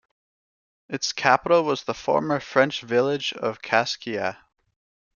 Its 0.89 1.13
capital 1.13 1.63
was 1.63 1.83
the 1.83 1.93
former 1.93 2.39
French 2.39 2.81
village 2.81 3.33
of 3.33 3.61
Kaskakia. 3.61 4.35